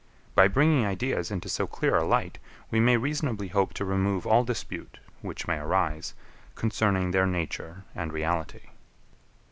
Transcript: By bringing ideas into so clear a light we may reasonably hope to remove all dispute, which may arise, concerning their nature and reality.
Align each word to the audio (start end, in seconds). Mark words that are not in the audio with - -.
By 0.33 0.47
bringing 0.47 0.83
ideas 0.83 1.29
into 1.29 1.47
so 1.47 1.67
clear 1.67 1.95
a 1.97 2.03
light 2.03 2.39
we 2.71 2.79
may 2.79 2.97
reasonably 2.97 3.49
hope 3.49 3.71
to 3.75 3.85
remove 3.85 4.25
all 4.25 4.43
dispute, 4.43 4.97
which 5.21 5.45
may 5.47 5.59
arise, 5.59 6.15
concerning 6.55 7.11
their 7.11 7.27
nature 7.27 7.83
and 7.93 8.11
reality. 8.11 8.69